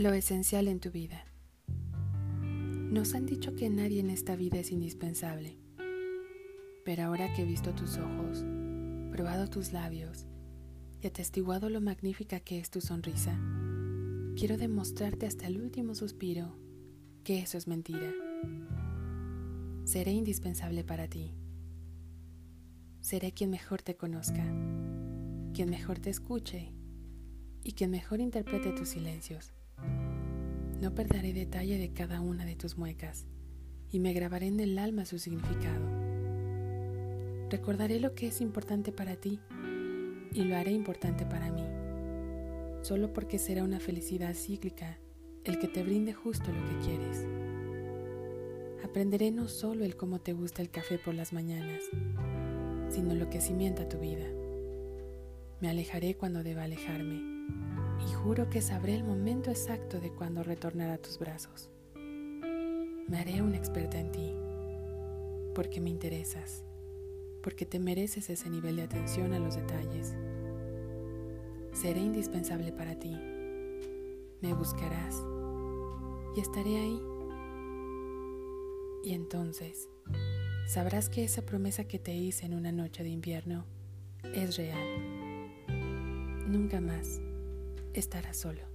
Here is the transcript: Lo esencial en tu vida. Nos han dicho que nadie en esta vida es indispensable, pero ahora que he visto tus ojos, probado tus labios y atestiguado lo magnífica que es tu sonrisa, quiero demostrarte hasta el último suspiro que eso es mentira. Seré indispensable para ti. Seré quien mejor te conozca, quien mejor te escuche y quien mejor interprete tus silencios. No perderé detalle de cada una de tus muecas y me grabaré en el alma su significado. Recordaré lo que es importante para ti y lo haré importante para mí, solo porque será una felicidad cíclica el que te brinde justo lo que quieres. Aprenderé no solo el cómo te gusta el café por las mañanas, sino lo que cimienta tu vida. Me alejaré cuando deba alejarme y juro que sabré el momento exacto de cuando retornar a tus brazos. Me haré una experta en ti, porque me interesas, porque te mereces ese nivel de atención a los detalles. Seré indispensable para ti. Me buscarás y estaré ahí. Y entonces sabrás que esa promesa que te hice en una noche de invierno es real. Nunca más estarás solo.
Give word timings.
Lo 0.00 0.14
esencial 0.14 0.66
en 0.68 0.80
tu 0.80 0.90
vida. 0.90 1.26
Nos 2.90 3.14
han 3.14 3.26
dicho 3.26 3.54
que 3.54 3.68
nadie 3.68 4.00
en 4.00 4.08
esta 4.08 4.34
vida 4.34 4.58
es 4.58 4.72
indispensable, 4.72 5.58
pero 6.86 7.02
ahora 7.02 7.30
que 7.34 7.42
he 7.42 7.44
visto 7.44 7.74
tus 7.74 7.98
ojos, 7.98 8.42
probado 9.12 9.50
tus 9.50 9.74
labios 9.74 10.24
y 11.02 11.06
atestiguado 11.06 11.68
lo 11.68 11.82
magnífica 11.82 12.40
que 12.40 12.58
es 12.58 12.70
tu 12.70 12.80
sonrisa, 12.80 13.38
quiero 14.36 14.56
demostrarte 14.56 15.26
hasta 15.26 15.48
el 15.48 15.60
último 15.60 15.94
suspiro 15.94 16.56
que 17.22 17.40
eso 17.40 17.58
es 17.58 17.68
mentira. 17.68 18.10
Seré 19.84 20.12
indispensable 20.12 20.82
para 20.82 21.08
ti. 21.08 21.34
Seré 23.02 23.32
quien 23.32 23.50
mejor 23.50 23.82
te 23.82 23.96
conozca, 23.96 24.46
quien 25.52 25.68
mejor 25.68 25.98
te 25.98 26.08
escuche 26.08 26.72
y 27.62 27.72
quien 27.72 27.90
mejor 27.90 28.20
interprete 28.20 28.72
tus 28.72 28.88
silencios. 28.88 29.52
No 30.80 30.94
perderé 30.94 31.34
detalle 31.34 31.76
de 31.76 31.92
cada 31.92 32.22
una 32.22 32.46
de 32.46 32.56
tus 32.56 32.78
muecas 32.78 33.26
y 33.92 33.98
me 33.98 34.14
grabaré 34.14 34.46
en 34.46 34.60
el 34.60 34.78
alma 34.78 35.04
su 35.04 35.18
significado. 35.18 35.86
Recordaré 37.50 38.00
lo 38.00 38.14
que 38.14 38.28
es 38.28 38.40
importante 38.40 38.90
para 38.90 39.16
ti 39.16 39.40
y 40.32 40.44
lo 40.44 40.56
haré 40.56 40.70
importante 40.70 41.26
para 41.26 41.52
mí, 41.52 41.64
solo 42.80 43.12
porque 43.12 43.38
será 43.38 43.62
una 43.62 43.78
felicidad 43.78 44.34
cíclica 44.34 44.98
el 45.44 45.58
que 45.58 45.68
te 45.68 45.82
brinde 45.82 46.14
justo 46.14 46.50
lo 46.50 46.64
que 46.64 46.86
quieres. 46.86 47.26
Aprenderé 48.82 49.32
no 49.32 49.48
solo 49.48 49.84
el 49.84 49.96
cómo 49.96 50.20
te 50.20 50.32
gusta 50.32 50.62
el 50.62 50.70
café 50.70 50.98
por 50.98 51.12
las 51.12 51.34
mañanas, 51.34 51.82
sino 52.88 53.14
lo 53.14 53.28
que 53.28 53.42
cimienta 53.42 53.86
tu 53.86 53.98
vida. 53.98 54.26
Me 55.60 55.68
alejaré 55.68 56.14
cuando 56.14 56.42
deba 56.42 56.62
alejarme 56.62 57.20
y 58.06 58.12
juro 58.12 58.48
que 58.48 58.62
sabré 58.62 58.94
el 58.94 59.04
momento 59.04 59.50
exacto 59.50 60.00
de 60.00 60.10
cuando 60.10 60.42
retornar 60.42 60.90
a 60.90 60.98
tus 60.98 61.18
brazos. 61.18 61.70
Me 61.94 63.18
haré 63.18 63.42
una 63.42 63.56
experta 63.56 63.98
en 63.98 64.12
ti, 64.12 64.34
porque 65.54 65.80
me 65.80 65.90
interesas, 65.90 66.64
porque 67.42 67.66
te 67.66 67.78
mereces 67.78 68.30
ese 68.30 68.48
nivel 68.48 68.76
de 68.76 68.82
atención 68.82 69.32
a 69.32 69.38
los 69.38 69.56
detalles. 69.56 70.14
Seré 71.72 72.00
indispensable 72.00 72.72
para 72.72 72.98
ti. 72.98 73.16
Me 74.40 74.54
buscarás 74.54 75.16
y 76.36 76.40
estaré 76.40 76.76
ahí. 76.76 77.00
Y 79.02 79.14
entonces 79.14 79.88
sabrás 80.66 81.08
que 81.08 81.24
esa 81.24 81.42
promesa 81.42 81.84
que 81.84 81.98
te 81.98 82.14
hice 82.14 82.46
en 82.46 82.54
una 82.54 82.72
noche 82.72 83.02
de 83.02 83.08
invierno 83.10 83.64
es 84.34 84.56
real. 84.56 84.78
Nunca 86.46 86.80
más 86.80 87.20
estarás 87.94 88.36
solo. 88.36 88.69